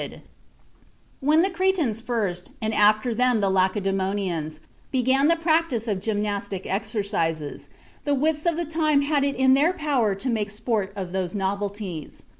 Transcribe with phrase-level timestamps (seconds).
[0.01, 0.21] And
[1.19, 4.59] when the Cretans first, and after them the Lacedæmonians,
[4.91, 7.69] began the practice of gymnastic exercises,
[8.03, 11.35] the wits of the time had it in their power to make sport of those
[11.35, 12.23] novelties....